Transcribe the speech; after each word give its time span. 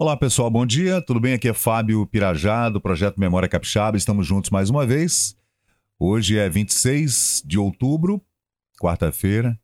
Olá 0.00 0.16
pessoal, 0.16 0.48
bom 0.48 0.64
dia, 0.64 1.02
tudo 1.02 1.18
bem? 1.18 1.34
Aqui 1.34 1.48
é 1.48 1.52
Fábio 1.52 2.06
Pirajá, 2.06 2.68
do 2.68 2.80
Projeto 2.80 3.18
Memória 3.18 3.48
Capixaba, 3.48 3.96
estamos 3.96 4.24
juntos 4.28 4.48
mais 4.48 4.70
uma 4.70 4.86
vez. 4.86 5.36
Hoje 5.98 6.38
é 6.38 6.48
26 6.48 7.42
de 7.44 7.58
outubro, 7.58 8.24
quarta-feira, 8.80 9.58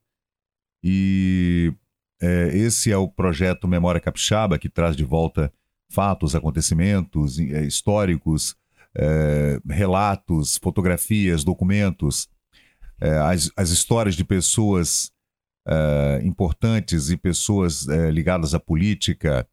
e 0.83 1.73
é, 2.21 2.49
esse 2.49 2.91
é 2.91 2.97
o 2.97 3.07
Projeto 3.07 3.69
Memória 3.69 4.01
Capixaba, 4.01 4.59
que 4.59 4.69
traz 4.69 4.97
de 4.97 5.05
volta 5.05 5.53
fatos, 5.89 6.35
acontecimentos 6.35 7.39
é, 7.39 7.63
históricos, 7.63 8.57
é, 8.93 9.61
relatos, 9.69 10.59
fotografias, 10.61 11.45
documentos, 11.45 12.29
é, 13.01 13.19
as, 13.19 13.53
as 13.57 13.71
histórias 13.71 14.17
de 14.17 14.25
pessoas 14.25 15.13
é, 15.65 16.23
importantes 16.25 17.09
e 17.09 17.17
pessoas 17.17 17.89
é, 17.89 18.11
ligadas 18.11 18.53
à 18.53 18.59
política, 18.59 19.49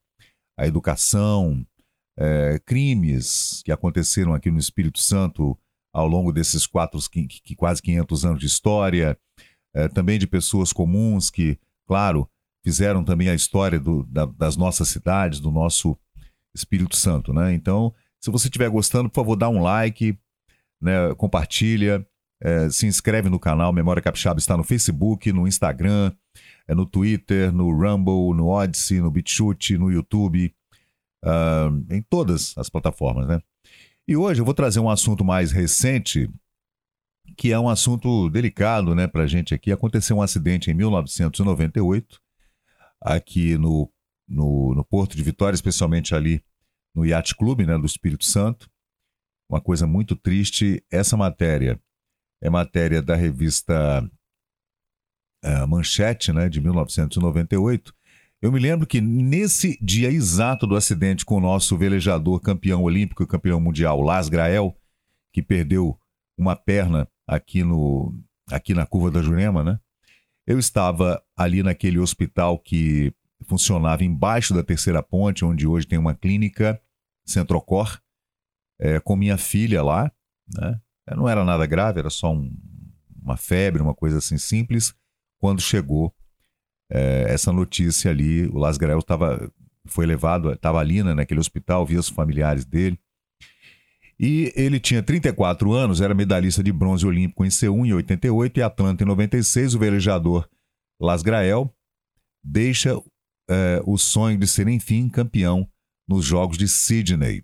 a 0.57 0.67
educação, 0.67 1.65
é, 2.17 2.59
crimes 2.65 3.61
que 3.63 3.71
aconteceram 3.71 4.33
aqui 4.33 4.51
no 4.51 4.59
Espírito 4.59 4.99
Santo 4.99 5.57
ao 5.93 6.07
longo 6.07 6.31
desses 6.31 6.65
quatro, 6.65 6.99
que, 7.09 7.25
que 7.27 7.55
quase 7.55 7.81
500 7.81 8.25
anos 8.25 8.39
de 8.39 8.45
história, 8.45 9.17
é, 9.73 9.87
também 9.87 10.19
de 10.19 10.27
pessoas 10.27 10.71
comuns 10.71 11.29
que, 11.29 11.57
claro, 11.87 12.29
fizeram 12.63 13.03
também 13.03 13.29
a 13.29 13.33
história 13.33 13.79
do, 13.79 14.03
da, 14.03 14.25
das 14.25 14.55
nossas 14.55 14.87
cidades, 14.87 15.39
do 15.39 15.51
nosso 15.51 15.97
Espírito 16.53 16.95
Santo, 16.95 17.33
né? 17.33 17.53
Então, 17.53 17.93
se 18.19 18.29
você 18.29 18.47
estiver 18.47 18.69
gostando, 18.69 19.09
por 19.09 19.15
favor, 19.15 19.35
dá 19.35 19.49
um 19.49 19.61
like, 19.61 20.17
né, 20.79 21.13
compartilha, 21.15 22.05
é, 22.41 22.69
se 22.69 22.85
inscreve 22.85 23.29
no 23.29 23.39
canal 23.39 23.71
Memória 23.71 24.01
Capixaba 24.01 24.39
está 24.39 24.57
no 24.57 24.63
Facebook, 24.63 25.31
no 25.31 25.47
Instagram, 25.47 26.11
é 26.67 26.75
no 26.75 26.85
Twitter, 26.85 27.51
no 27.51 27.69
Rumble, 27.71 28.35
no 28.35 28.47
Odyssey, 28.47 29.01
no 29.01 29.11
BitChute, 29.11 29.77
no 29.77 29.91
YouTube, 29.91 30.53
uh, 31.23 31.93
em 31.93 32.01
todas 32.01 32.57
as 32.57 32.69
plataformas, 32.69 33.27
né? 33.27 33.41
E 34.07 34.15
hoje 34.15 34.41
eu 34.41 34.45
vou 34.45 34.53
trazer 34.53 34.79
um 34.79 34.89
assunto 34.89 35.23
mais 35.23 35.51
recente, 35.51 36.29
que 37.37 37.51
é 37.51 37.59
um 37.59 37.69
assunto 37.69 38.29
delicado, 38.29 38.93
né, 38.95 39.07
pra 39.07 39.27
gente 39.27 39.53
aqui. 39.53 39.71
Aconteceu 39.71 40.17
um 40.17 40.21
acidente 40.21 40.69
em 40.69 40.73
1998, 40.73 42.19
aqui 42.99 43.57
no, 43.57 43.89
no, 44.27 44.73
no 44.75 44.83
Porto 44.83 45.15
de 45.15 45.23
Vitória, 45.23 45.55
especialmente 45.55 46.13
ali 46.13 46.43
no 46.95 47.05
Yacht 47.05 47.35
Clube, 47.35 47.65
né, 47.65 47.77
do 47.77 47.85
Espírito 47.85 48.25
Santo. 48.25 48.69
Uma 49.49 49.61
coisa 49.61 49.85
muito 49.85 50.15
triste. 50.15 50.83
Essa 50.91 51.15
matéria 51.15 51.79
é 52.41 52.49
matéria 52.49 53.01
da 53.01 53.15
revista 53.15 54.09
uh, 55.43 55.67
Manchete, 55.67 56.31
né, 56.31 56.49
de 56.49 56.61
1998. 56.61 57.93
Eu 58.41 58.51
me 58.51 58.59
lembro 58.59 58.87
que 58.87 58.99
nesse 58.99 59.77
dia 59.81 60.09
exato 60.09 60.65
do 60.65 60.75
acidente 60.75 61.23
com 61.23 61.35
o 61.35 61.41
nosso 61.41 61.77
velejador 61.77 62.39
campeão 62.39 62.81
olímpico 62.81 63.21
e 63.21 63.27
campeão 63.27 63.59
mundial, 63.59 64.01
Las 64.01 64.29
Grael, 64.29 64.75
que 65.31 65.41
perdeu 65.41 65.97
uma 66.37 66.55
perna 66.55 67.07
aqui, 67.27 67.63
no, 67.63 68.13
aqui 68.49 68.73
na 68.73 68.85
curva 68.85 69.11
da 69.11 69.21
Jurema, 69.21 69.63
né? 69.63 69.79
Eu 70.45 70.57
estava 70.57 71.21
ali 71.37 71.61
naquele 71.61 71.99
hospital 71.99 72.57
que 72.57 73.13
funcionava 73.45 74.03
embaixo 74.03 74.53
da 74.53 74.63
terceira 74.63 75.03
ponte, 75.03 75.45
onde 75.45 75.67
hoje 75.67 75.85
tem 75.85 75.99
uma 75.99 76.15
clínica, 76.15 76.81
Centrocor, 77.23 77.99
é, 78.79 78.99
com 78.99 79.15
minha 79.15 79.37
filha 79.37 79.83
lá, 79.83 80.11
né? 80.51 80.79
Não 81.15 81.27
era 81.27 81.43
nada 81.43 81.65
grave, 81.65 81.99
era 81.99 82.09
só 82.09 82.31
um, 82.33 82.51
uma 83.21 83.37
febre, 83.37 83.81
uma 83.81 83.93
coisa 83.93 84.17
assim 84.17 84.37
simples. 84.37 84.95
Quando 85.41 85.61
chegou 85.61 86.13
é, 86.89 87.25
essa 87.27 87.51
notícia 87.51 88.09
ali, 88.11 88.45
o 88.47 88.57
Las 88.57 88.77
Grael 88.77 89.01
tava, 89.01 89.51
foi 89.85 90.05
levado, 90.05 90.53
estava 90.53 90.79
ali 90.79 91.03
né, 91.03 91.13
naquele 91.13 91.39
hospital, 91.39 91.85
via 91.85 91.99
os 91.99 92.07
familiares 92.07 92.63
dele. 92.63 92.97
E 94.19 94.53
ele 94.55 94.79
tinha 94.79 95.01
34 95.01 95.73
anos, 95.73 95.99
era 95.99 96.13
medalhista 96.13 96.63
de 96.63 96.71
bronze 96.71 97.05
olímpico 97.05 97.43
em 97.43 97.49
C1 97.49 97.87
em 97.87 97.93
88 97.93 98.59
e 98.59 98.63
Atlanta 98.63 99.03
em 99.03 99.07
96. 99.07 99.73
O 99.73 99.79
velejador 99.79 100.47
Las 100.99 101.23
Grael 101.23 101.73
deixa 102.43 103.01
é, 103.49 103.81
o 103.83 103.97
sonho 103.97 104.37
de 104.37 104.47
ser, 104.47 104.67
enfim, 104.67 105.09
campeão 105.09 105.67
nos 106.07 106.23
Jogos 106.23 106.57
de 106.57 106.67
Sydney 106.67 107.43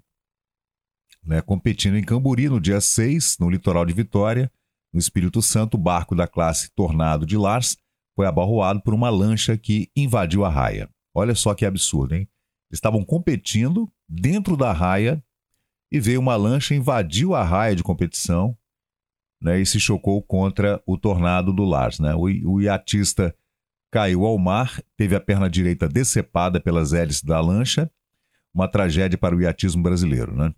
né, 1.28 1.42
competindo 1.42 1.98
em 1.98 2.04
Camburi 2.04 2.48
no 2.48 2.60
dia 2.60 2.80
6, 2.80 3.38
no 3.40 3.50
litoral 3.50 3.86
de 3.86 3.94
Vitória, 3.94 4.50
no 4.94 5.00
Espírito 5.00 5.42
Santo, 5.42 5.76
o 5.76 5.80
barco 5.80 6.16
da 6.16 6.26
classe 6.26 6.72
Tornado 6.74 7.26
de 7.26 7.38
Lars 7.38 7.78
foi 8.18 8.26
abarroado 8.26 8.82
por 8.82 8.96
uma 8.96 9.12
lancha 9.12 9.56
que 9.56 9.92
invadiu 9.96 10.44
a 10.44 10.50
raia. 10.50 10.90
Olha 11.16 11.36
só 11.36 11.54
que 11.54 11.68
absurdo, 11.68 12.16
hein? 12.16 12.28
Estavam 12.72 13.06
competindo 13.06 13.88
dentro 14.10 14.58
da 14.58 14.74
raia 14.74 15.24
e 15.92 16.00
veio 16.00 16.20
uma 16.20 16.36
lancha, 16.36 16.74
invadiu 16.74 17.36
a 17.36 17.44
raia 17.44 17.76
de 17.76 17.84
competição 17.84 18.58
né, 19.40 19.62
e 19.62 19.66
se 19.68 19.80
chocou 19.80 20.22
contra 20.24 20.82
o 20.86 20.98
tornado 20.98 21.54
do 21.54 21.64
Lars. 21.64 22.00
Né? 22.00 22.16
O, 22.16 22.24
o 22.24 22.60
iatista 22.60 23.36
caiu 23.94 24.26
ao 24.26 24.36
mar, 24.40 24.82
teve 24.98 25.16
a 25.16 25.22
perna 25.22 25.48
direita 25.48 25.88
decepada 25.88 26.60
pelas 26.60 26.94
hélices 26.94 27.22
da 27.22 27.40
lancha, 27.40 27.90
uma 28.52 28.68
tragédia 28.68 29.18
para 29.18 29.36
o 29.36 29.42
iatismo 29.42 29.84
brasileiro. 29.84 30.36
Né? 30.36 30.52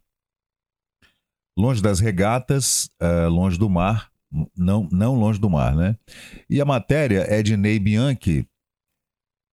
longe 1.59 1.81
das 1.81 1.99
regatas, 1.99 2.89
uh, 3.01 3.27
longe 3.29 3.57
do 3.57 3.69
mar, 3.69 4.09
não, 4.55 4.87
não 4.91 5.15
longe 5.15 5.39
do 5.39 5.49
mar, 5.49 5.75
né? 5.75 5.97
E 6.49 6.61
a 6.61 6.65
matéria 6.65 7.25
é 7.27 7.41
de 7.41 7.57
Ney 7.57 7.79
Bianchi, 7.79 8.47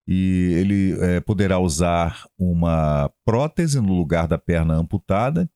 e 0.07 0.53
ele 0.53 0.97
é, 1.01 1.19
poderá 1.19 1.59
usar 1.59 2.25
uma 2.39 3.11
prótese 3.25 3.81
no 3.81 3.93
lugar 3.93 4.27
da 4.27 4.37
perna 4.37 4.75
amputada. 4.75 5.49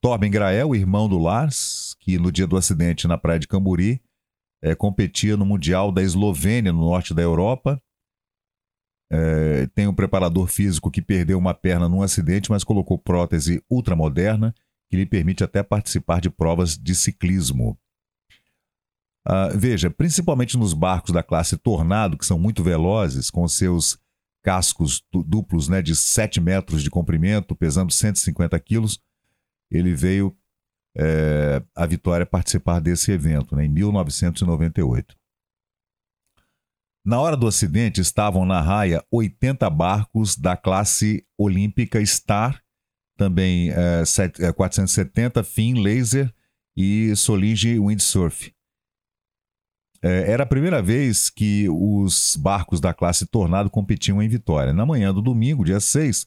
Torben 0.00 0.30
Grael, 0.30 0.74
irmão 0.74 1.08
do 1.08 1.16
Lars, 1.16 1.94
que 2.00 2.18
no 2.18 2.32
dia 2.32 2.46
do 2.46 2.56
acidente 2.56 3.06
na 3.06 3.16
praia 3.16 3.38
de 3.38 3.46
Camburi, 3.46 4.02
é, 4.60 4.74
competia 4.74 5.36
no 5.36 5.46
Mundial 5.46 5.92
da 5.92 6.02
Eslovênia, 6.02 6.72
no 6.72 6.80
norte 6.80 7.14
da 7.14 7.22
Europa. 7.22 7.80
É, 9.10 9.66
tem 9.68 9.86
um 9.86 9.94
preparador 9.94 10.48
físico 10.48 10.90
que 10.90 11.00
perdeu 11.00 11.38
uma 11.38 11.54
perna 11.54 11.88
num 11.88 12.02
acidente, 12.02 12.50
mas 12.50 12.64
colocou 12.64 12.98
prótese 12.98 13.62
ultramoderna 13.70 14.52
que 14.90 14.96
lhe 14.96 15.06
permite 15.06 15.44
até 15.44 15.62
participar 15.62 16.20
de 16.20 16.30
provas 16.30 16.76
de 16.76 16.94
ciclismo. 16.94 17.78
Uh, 19.26 19.56
veja, 19.56 19.90
principalmente 19.90 20.56
nos 20.56 20.72
barcos 20.72 21.12
da 21.12 21.22
classe 21.22 21.56
Tornado, 21.56 22.16
que 22.16 22.26
são 22.26 22.38
muito 22.38 22.62
velozes, 22.62 23.30
com 23.30 23.46
seus 23.46 23.98
cascos 24.42 25.02
duplos 25.12 25.68
né, 25.68 25.82
de 25.82 25.94
7 25.94 26.40
metros 26.40 26.82
de 26.82 26.90
comprimento, 26.90 27.54
pesando 27.54 27.92
150 27.92 28.58
quilos, 28.60 29.00
ele 29.70 29.94
veio 29.94 30.34
é, 30.96 31.62
a 31.76 31.84
Vitória 31.84 32.24
participar 32.24 32.80
desse 32.80 33.12
evento 33.12 33.54
né, 33.54 33.66
em 33.66 33.68
1998. 33.68 35.14
Na 37.04 37.20
hora 37.20 37.36
do 37.36 37.46
acidente, 37.46 38.00
estavam 38.00 38.44
na 38.46 38.60
raia 38.60 39.04
80 39.10 39.68
barcos 39.70 40.36
da 40.36 40.56
classe 40.56 41.26
olímpica 41.38 42.04
Star 42.04 42.62
também 43.18 43.70
é, 43.70 44.04
set, 44.04 44.42
é, 44.42 44.52
470 44.52 45.42
Fin 45.42 45.82
Laser 45.82 46.32
e 46.76 47.14
Solinge 47.16 47.78
Windsurf. 47.78 48.54
É, 50.02 50.30
era 50.30 50.44
a 50.44 50.46
primeira 50.46 50.80
vez 50.80 51.28
que 51.28 51.68
os 51.68 52.36
barcos 52.36 52.80
da 52.80 52.94
classe 52.94 53.26
Tornado 53.26 53.68
competiam 53.68 54.22
em 54.22 54.28
Vitória. 54.28 54.72
Na 54.72 54.86
manhã 54.86 55.12
do 55.12 55.20
domingo, 55.20 55.64
dia 55.64 55.80
6, 55.80 56.26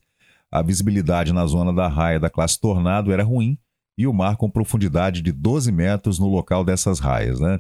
a 0.52 0.62
visibilidade 0.62 1.32
na 1.32 1.46
zona 1.46 1.74
da 1.74 1.88
raia 1.88 2.20
da 2.20 2.30
classe 2.30 2.60
Tornado 2.60 3.12
era 3.12 3.24
ruim 3.24 3.58
e 3.98 4.06
o 4.06 4.14
mar 4.14 4.36
com 4.36 4.50
profundidade 4.50 5.22
de 5.22 5.32
12 5.32 5.72
metros 5.72 6.20
no 6.20 6.28
local 6.28 6.64
dessas 6.64 7.00
raias. 7.00 7.40
Né? 7.40 7.60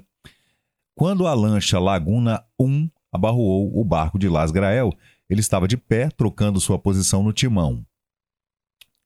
Quando 0.95 1.27
a 1.27 1.33
lancha 1.33 1.79
Laguna 1.79 2.43
1 2.59 2.89
abarroou 3.11 3.79
o 3.79 3.83
barco 3.83 4.19
de 4.19 4.27
Las 4.27 4.51
Grael, 4.51 4.93
ele 5.29 5.39
estava 5.39 5.67
de 5.67 5.77
pé, 5.77 6.09
trocando 6.09 6.59
sua 6.59 6.77
posição 6.77 7.23
no 7.23 7.31
timão 7.31 7.85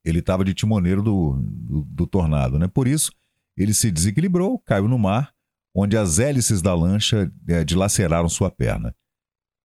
ele 0.06 0.20
estava 0.20 0.46
de 0.46 0.54
timoneiro 0.54 1.02
do, 1.02 1.36
do, 1.42 1.82
do, 1.82 2.08
tornado, 2.08 2.60
né? 2.60 2.68
Por 2.68 2.88
isso, 2.88 3.12
ele 3.58 3.74
se 3.74 3.90
desequilibrou, 3.90 4.60
caiu 4.60 4.88
no 4.88 5.00
mar, 5.00 5.34
onde 5.76 5.98
as 5.98 6.20
hélices 6.20 6.62
da 6.62 6.74
lancha 6.74 7.30
é, 7.48 7.66
dilaceraram 7.66 8.30
sua 8.30 8.50
perna. 8.50 8.96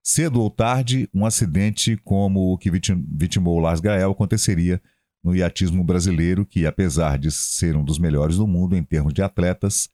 Cedo 0.03 0.43
ou 0.43 0.51
tarde, 0.51 1.09
um 1.15 1.25
acidente 1.25 1.97
como 1.99 2.53
o 2.53 2.59
que 2.59 2.71
vitimou 2.71 3.61
Lars 3.61 3.81
Gael 3.81 4.11
aconteceria 4.11 4.83
no 5.23 5.37
iatismo 5.37 5.85
brasileiro, 5.85 6.45
que, 6.45 6.67
apesar 6.67 7.19
de 7.19 7.31
ser 7.31 7.77
um 7.77 7.85
dos 7.85 7.99
melhores 7.99 8.39
do 8.39 8.47
mundo 8.47 8.75
em 8.75 8.83
termos 8.83 9.13
de 9.13 9.23
atletas, 9.23 9.89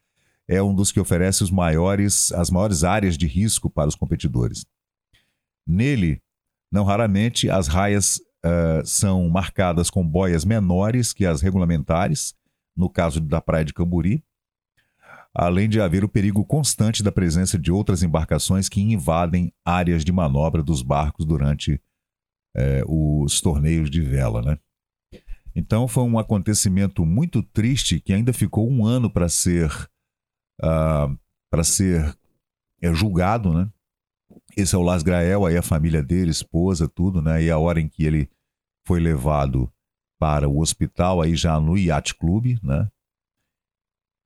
é 0.49 0.63
um 0.63 0.75
dos 0.75 0.91
que 0.93 1.01
oferece 1.01 1.43
os 1.43 1.51
maiores, 1.51 2.33
as 2.33 2.49
maiores 2.49 2.85
áreas 2.85 3.19
de 3.19 3.27
risco 3.27 3.69
para 3.69 3.89
os 3.89 3.97
competidores. 3.97 4.65
Nele, 5.67 6.23
não 6.73 6.85
raramente, 6.85 7.51
as 7.51 7.67
raias 7.67 8.21
uh, 8.45 8.87
são 8.87 9.29
marcadas 9.29 9.91
com 9.91 10.07
boias 10.07 10.45
menores 10.45 11.13
que 11.13 11.27
as 11.27 11.43
regulamentares, 11.43 12.33
no 12.77 12.89
caso 12.89 13.21
da 13.21 13.41
Praia 13.41 13.65
de 13.65 13.75
Camburi, 13.75 14.25
além 15.39 15.69
de 15.69 15.79
haver 15.81 16.03
o 16.03 16.09
perigo 16.09 16.43
constante 16.47 17.03
da 17.03 17.13
presença 17.13 17.59
de 17.59 17.71
outras 17.71 18.03
embarcações 18.03 18.71
que 18.71 18.81
invadem 18.81 19.53
áreas 19.63 20.03
de 20.03 20.11
manobra 20.11 20.63
dos 20.63 20.81
barcos 20.81 21.27
durante 21.27 21.79
é, 22.57 22.83
os 22.87 23.39
torneios 23.43 23.91
de 23.91 24.01
vela, 24.01 24.41
né? 24.41 24.59
Então 25.55 25.87
foi 25.87 26.05
um 26.05 26.19
acontecimento 26.19 27.05
muito 27.05 27.43
triste 27.43 28.01
que 28.01 28.15
ainda 28.15 28.33
ficou 28.33 28.71
um 28.71 28.85
ano 28.85 29.11
para 29.11 29.29
ser 29.29 29.71
uh, 30.63 31.19
para 31.51 31.63
ser 31.63 32.17
é, 32.81 32.93
julgado, 32.95 33.53
né? 33.53 33.71
Esse 34.57 34.75
é 34.75 34.79
o 34.79 34.83
Las 34.83 35.03
Grael, 35.03 35.45
aí 35.45 35.57
a 35.57 35.63
família 35.63 36.03
dele, 36.03 36.31
esposa, 36.31 36.89
tudo, 36.89 37.21
né? 37.21 37.43
E 37.43 37.51
a 37.51 37.59
hora 37.59 37.79
em 37.79 37.89
que 37.89 38.05
ele 38.05 38.31
foi 38.87 39.01
levado 39.01 39.71
para 40.19 40.49
o 40.49 40.61
hospital, 40.61 41.21
aí 41.21 41.37
já 41.37 41.61
no 41.61 41.77
Yacht 41.77 42.15
Club, 42.15 42.59
né? 42.63 42.89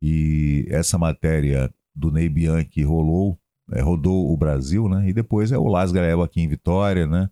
E 0.02 0.66
essa 0.68 0.96
matéria 0.96 1.72
do 1.94 2.10
Ney 2.10 2.28
Bianchi 2.28 2.82
rolou, 2.82 3.38
é, 3.72 3.80
rodou 3.80 4.32
o 4.32 4.36
Brasil, 4.36 4.88
né? 4.88 5.08
E 5.08 5.12
depois 5.12 5.52
é 5.52 5.58
o 5.58 5.68
Las 5.68 5.92
Grael 5.92 6.22
aqui 6.22 6.40
em 6.40 6.48
Vitória, 6.48 7.06
né? 7.06 7.28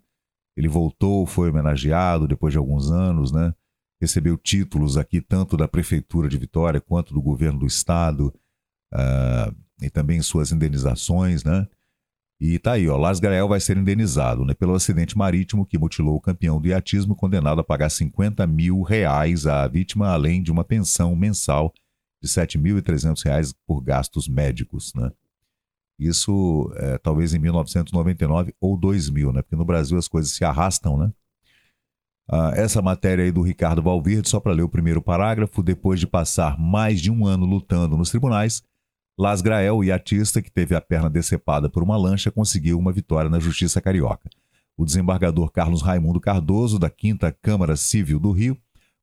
Ele 0.55 0.67
voltou, 0.67 1.25
foi 1.25 1.49
homenageado 1.49 2.27
depois 2.27 2.51
de 2.51 2.57
alguns 2.57 2.91
anos, 2.91 3.31
né? 3.31 3.53
Recebeu 4.01 4.37
títulos 4.37 4.97
aqui 4.97 5.19
tanto 5.21 5.57
da 5.57 5.67
Prefeitura 5.67 6.29
de 6.29 6.37
Vitória 6.37 6.79
quanto 6.79 7.13
do 7.13 7.21
governo 7.21 7.59
do 7.59 7.65
Estado 7.65 8.33
uh, 8.93 9.55
e 9.81 9.89
também 9.89 10.21
suas 10.21 10.51
indenizações, 10.51 11.43
né? 11.43 11.67
E 12.41 12.57
tá 12.57 12.73
aí, 12.73 12.87
ó, 12.87 12.95
Lars 12.95 13.19
Grael 13.19 13.49
vai 13.49 13.59
ser 13.59 13.75
indenizado 13.75 14.45
né, 14.45 14.53
pelo 14.53 14.73
acidente 14.73 15.17
marítimo 15.17 15.65
que 15.65 15.77
mutilou 15.77 16.15
o 16.15 16.21
campeão 16.21 16.61
do 16.61 16.69
iatismo, 16.69 17.13
condenado 17.13 17.59
a 17.59 17.63
pagar 17.65 17.89
50 17.89 18.47
mil 18.47 18.81
reais 18.81 19.45
à 19.45 19.67
vítima, 19.67 20.07
além 20.07 20.41
de 20.41 20.49
uma 20.49 20.63
pensão 20.63 21.13
mensal 21.17 21.73
de 22.21 22.27
7.300 22.27 23.23
reais 23.23 23.53
por 23.65 23.81
gastos 23.81 24.27
médicos, 24.27 24.93
né? 24.93 25.11
Isso 25.97 26.71
é, 26.77 26.97
talvez 26.97 27.33
em 27.33 27.39
1999 27.39 28.53
ou 28.59 28.77
2000, 28.77 29.33
né? 29.33 29.41
Porque 29.41 29.55
no 29.55 29.65
Brasil 29.65 29.97
as 29.97 30.07
coisas 30.07 30.31
se 30.31 30.45
arrastam, 30.45 30.97
né? 30.97 31.11
Ah, 32.31 32.51
essa 32.55 32.81
matéria 32.81 33.25
aí 33.25 33.31
do 33.31 33.41
Ricardo 33.41 33.81
Valverde, 33.81 34.29
só 34.29 34.39
para 34.39 34.53
ler 34.53 34.61
o 34.61 34.69
primeiro 34.69 35.01
parágrafo, 35.01 35.63
depois 35.63 35.99
de 35.99 36.05
passar 36.05 36.59
mais 36.59 37.01
de 37.01 37.11
um 37.11 37.25
ano 37.25 37.45
lutando 37.45 37.97
nos 37.97 38.11
tribunais, 38.11 38.63
Las 39.17 39.41
Grael, 39.41 39.83
iatista 39.83 40.41
que 40.41 40.49
teve 40.49 40.73
a 40.75 40.79
perna 40.79 41.09
decepada 41.09 41.69
por 41.69 41.83
uma 41.83 41.97
lancha, 41.97 42.31
conseguiu 42.31 42.79
uma 42.79 42.93
vitória 42.93 43.29
na 43.29 43.39
Justiça 43.39 43.81
Carioca. 43.81 44.29
O 44.77 44.85
desembargador 44.85 45.51
Carlos 45.51 45.81
Raimundo 45.81 46.21
Cardoso, 46.21 46.79
da 46.79 46.89
5 46.89 47.17
Câmara 47.41 47.75
Civil 47.75 48.17
do 48.17 48.31
Rio, 48.31 48.57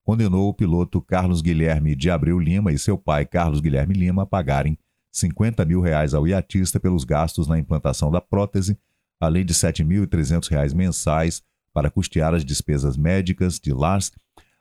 condenou 0.06 0.49
o 0.49 0.55
piloto 0.55 1.03
Carlos 1.03 1.43
Guilherme 1.43 1.97
de 1.97 2.08
Abreu 2.08 2.38
Lima 2.38 2.70
e 2.73 2.79
seu 2.79 2.97
pai 2.97 3.26
Carlos 3.26 3.61
Guilherme 3.61 3.93
Lima 3.93 4.23
a 4.23 4.26
pagarem 4.26 4.79
50 5.11 5.64
mil 5.64 5.81
reais 5.81 6.14
ao 6.14 6.29
iatista 6.29 6.79
pelos 6.79 7.03
gastos 7.03 7.49
na 7.49 7.58
implantação 7.58 8.08
da 8.08 8.20
prótese, 8.20 8.79
além 9.19 9.44
de 9.44 9.53
7.300 9.53 10.49
reais 10.49 10.73
mensais 10.73 11.43
para 11.73 11.91
custear 11.91 12.35
as 12.35 12.44
despesas 12.44 12.97
médicas 12.97 13.58
de 13.58 13.73
Lars 13.73 14.12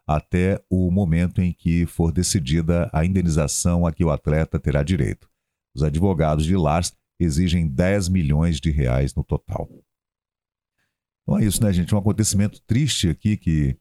até 0.08 0.60
o 0.68 0.90
momento 0.90 1.40
em 1.44 1.54
que 1.54 1.86
for 1.86 2.12
decidida 2.12 2.90
a 2.92 3.06
indenização 3.06 3.86
a 3.86 3.94
que 3.94 4.04
o 4.04 4.10
atleta 4.10 4.60
terá 4.60 4.82
direito. 4.82 5.30
Os 5.76 5.84
advogados 5.84 6.44
de 6.44 6.56
Lars 6.56 6.92
exigem 7.20 7.68
10 7.68 8.10
milhões 8.10 8.60
de 8.60 8.72
reais 8.72 9.14
no 9.14 9.24
total. 9.24 9.70
Então 11.22 11.38
é 11.38 11.46
isso, 11.46 11.64
né, 11.64 11.72
gente? 11.72 11.94
Um 11.94 12.00
acontecimento 12.00 12.60
triste 12.66 13.10
aqui 13.10 13.38
que, 13.38 13.78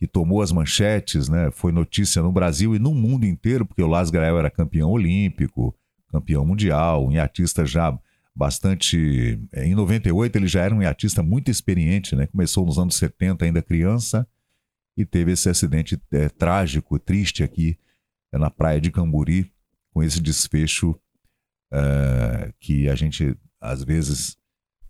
que 0.00 0.06
tomou 0.06 0.40
as 0.40 0.50
manchetes, 0.50 1.28
né? 1.28 1.50
Foi 1.50 1.70
notícia 1.70 2.22
no 2.22 2.32
Brasil 2.32 2.74
e 2.74 2.78
no 2.78 2.94
mundo 2.94 3.26
inteiro, 3.26 3.66
porque 3.66 3.82
o 3.82 3.86
Lars 3.86 4.08
Grael 4.08 4.38
era 4.38 4.50
campeão 4.50 4.90
olímpico, 4.90 5.76
campeão 6.08 6.42
mundial, 6.42 7.06
um 7.06 7.12
iatista 7.12 7.66
já 7.66 7.96
bastante. 8.34 9.38
Eh, 9.52 9.66
em 9.66 9.74
98 9.74 10.36
ele 10.36 10.46
já 10.46 10.62
era 10.62 10.74
um 10.74 10.82
iatista 10.82 11.22
muito 11.22 11.50
experiente, 11.50 12.16
né? 12.16 12.26
Começou 12.26 12.64
nos 12.64 12.78
anos 12.78 12.96
70, 12.96 13.44
ainda 13.44 13.60
criança, 13.60 14.26
e 14.96 15.04
teve 15.04 15.32
esse 15.32 15.50
acidente 15.50 16.00
é, 16.12 16.30
trágico, 16.30 16.98
triste 16.98 17.42
aqui 17.42 17.78
é, 18.32 18.38
na 18.38 18.50
praia 18.50 18.80
de 18.80 18.90
Camburi, 18.90 19.52
com 19.92 20.02
esse 20.02 20.18
desfecho 20.18 20.92
uh, 21.72 22.50
que 22.58 22.88
a 22.88 22.94
gente, 22.94 23.36
às 23.60 23.84
vezes, 23.84 24.38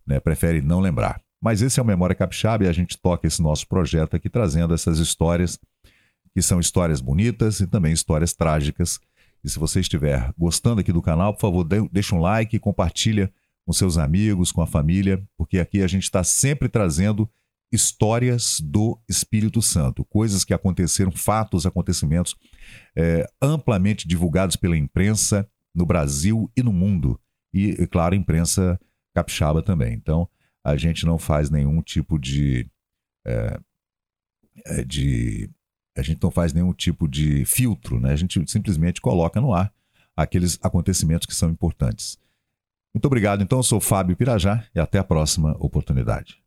né, 0.07 0.21
prefere 0.21 0.62
não 0.62 0.79
lembrar. 0.79 1.21
Mas 1.43 1.63
esse 1.63 1.81
é 1.81 1.83
o 1.83 1.87
Memória 1.87 2.15
Capixaba 2.15 2.65
e 2.65 2.69
a 2.69 2.73
gente 2.73 2.99
toca 2.99 3.27
esse 3.27 3.41
nosso 3.41 3.67
projeto 3.67 4.15
aqui 4.15 4.29
trazendo 4.29 4.75
essas 4.75 4.99
histórias 4.99 5.59
que 6.35 6.43
são 6.43 6.61
histórias 6.61 7.01
bonitas 7.01 7.61
e 7.61 7.67
também 7.67 7.93
histórias 7.93 8.33
trágicas. 8.33 9.01
E 9.43 9.49
se 9.49 9.59
você 9.59 9.81
estiver 9.81 10.33
gostando 10.37 10.81
aqui 10.81 10.93
do 10.93 11.03
canal, 11.03 11.33
por 11.33 11.41
favor, 11.41 11.65
deixa 11.91 12.15
um 12.15 12.21
like, 12.21 12.59
compartilha 12.59 13.33
com 13.65 13.73
seus 13.73 13.97
amigos, 13.97 14.53
com 14.53 14.61
a 14.61 14.67
família, 14.67 15.23
porque 15.37 15.59
aqui 15.59 15.83
a 15.83 15.87
gente 15.87 16.05
está 16.05 16.23
sempre 16.23 16.69
trazendo 16.69 17.29
histórias 17.73 18.61
do 18.61 18.99
Espírito 19.09 19.63
Santo, 19.63 20.05
coisas 20.05 20.45
que 20.45 20.53
aconteceram, 20.53 21.13
fatos, 21.13 21.65
acontecimentos 21.65 22.35
é, 22.97 23.29
amplamente 23.41 24.09
divulgados 24.09 24.57
pela 24.57 24.77
imprensa 24.77 25.49
no 25.75 25.87
Brasil 25.87 26.51
e 26.57 26.63
no 26.63 26.73
mundo. 26.73 27.19
E, 27.55 27.71
e, 27.71 27.87
claro, 27.87 28.15
a 28.15 28.19
imprensa 28.19 28.79
capixaba 29.15 29.63
também. 29.63 29.95
Então, 29.95 30.29
a 30.65 30.77
gente 30.77 31.07
não 31.07 31.19
faz 31.19 31.51
nenhum 31.51 31.83
tipo 31.83 32.19
de, 32.19 32.69
é, 33.27 33.61
é, 34.67 34.85
de. 34.85 35.51
A 35.97 36.03
gente 36.03 36.23
não 36.23 36.31
faz 36.31 36.53
nenhum 36.53 36.73
tipo 36.73 37.09
de 37.09 37.45
filtro, 37.45 37.99
né? 37.99 38.12
A 38.12 38.17
gente 38.17 38.43
simplesmente 38.51 39.01
coloca 39.01 39.41
no 39.41 39.53
ar 39.53 39.73
aqueles 40.17 40.59
acontecimentos 40.62 41.27
que 41.27 41.35
são 41.35 41.51
importantes. 41.51 42.19
Muito 42.95 43.07
obrigado. 43.07 43.43
Então, 43.43 43.59
eu 43.59 43.62
sou 43.62 43.81
Fábio 43.81 44.17
Pirajá 44.17 44.65
e 44.75 44.81
até 44.81 44.99
a 44.99 45.05
próxima 45.05 45.57
oportunidade. 45.59 46.40